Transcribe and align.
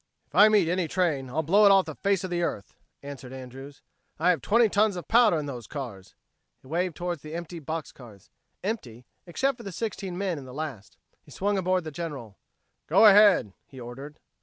"If 0.25 0.33
I 0.33 0.49
meet 0.49 0.67
any 0.67 0.87
train, 0.87 1.29
I'll 1.29 1.43
blow 1.43 1.65
it 1.65 1.69
off 1.71 1.85
the 1.85 1.93
face 1.93 2.23
of 2.23 2.31
the 2.31 2.41
earth!" 2.41 2.73
answered 3.03 3.31
Andrews. 3.33 3.83
"I 4.17 4.31
have 4.31 4.41
twenty 4.41 4.67
tons 4.67 4.95
of 4.95 5.07
powder 5.07 5.37
in 5.37 5.45
those 5.45 5.67
cars." 5.67 6.15
He 6.59 6.65
waved 6.65 6.95
toward 6.95 7.19
the 7.19 7.35
empty 7.35 7.59
box 7.59 7.91
cars 7.91 8.31
empty 8.63 9.05
except 9.27 9.57
for 9.57 9.63
the 9.63 9.71
sixteen 9.71 10.17
men 10.17 10.39
in 10.39 10.45
the 10.45 10.55
last. 10.55 10.97
He 11.21 11.29
swung 11.29 11.55
aboard 11.55 11.83
the 11.83 11.91
General. 11.91 12.35
"Go 12.87 13.05
ahead," 13.05 13.53
he 13.67 13.79
ordered. 13.79 14.17